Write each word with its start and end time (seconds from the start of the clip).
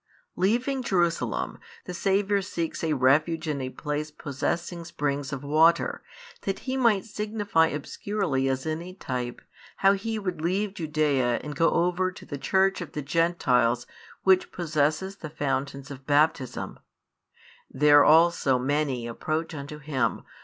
Leaving 0.35 0.81
Jerusalem, 0.81 1.59
the 1.85 1.93
Saviour 1.93 2.41
seeks 2.41 2.83
a 2.83 2.93
refuge 2.93 3.47
in 3.47 3.61
a 3.61 3.69
place 3.69 4.09
possessing 4.09 4.83
springs 4.83 5.31
of 5.31 5.43
water, 5.43 6.01
that 6.41 6.61
He 6.61 6.75
might 6.75 7.05
signify 7.05 7.67
obscurely 7.67 8.49
as 8.49 8.65
in 8.65 8.81
a 8.81 8.93
type 8.93 9.43
how 9.75 9.93
He 9.93 10.17
would 10.17 10.41
leave 10.41 10.73
Judasa 10.73 11.39
and 11.43 11.55
go 11.55 11.69
over 11.69 12.11
to 12.13 12.25
the 12.25 12.39
Church 12.39 12.81
of 12.81 12.93
the 12.93 13.03
Gentiles 13.03 13.85
which 14.23 14.51
possesses 14.51 15.17
the 15.17 15.29
fountains 15.29 15.91
of 15.91 16.07
Baptism: 16.07 16.79
there 17.69 18.03
also 18.03 18.57
many 18.57 19.05
approach 19.05 19.53
unto 19.53 19.77
Him. 19.77 20.23